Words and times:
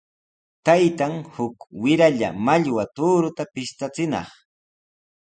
Taytan 0.67 1.13
uk 1.45 1.55
wiralla 1.83 2.29
mallwa 2.45 2.83
tuuruta 2.95 3.43
pishtachinaq. 3.53 4.29